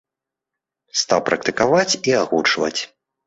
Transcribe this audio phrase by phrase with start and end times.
[1.01, 2.77] Стаў практыкаваць і агучваць.